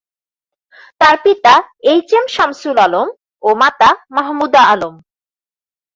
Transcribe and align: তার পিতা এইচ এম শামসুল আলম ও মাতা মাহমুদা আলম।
তার 1.01 1.15
পিতা 1.23 1.53
এইচ 1.91 2.09
এম 2.17 2.25
শামসুল 2.35 2.77
আলম 2.85 3.07
ও 3.43 3.49
মাতা 3.61 3.89
মাহমুদা 4.15 4.61
আলম। 4.73 4.95